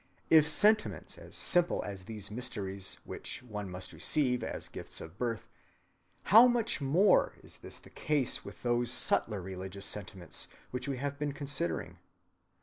[0.31, 5.19] If sentiments as simple as these are mysteries which one must receive as gifts of
[5.19, 5.47] birth,
[6.23, 11.19] how much more is this the case with those subtler religious sentiments which we have
[11.19, 11.99] been considering!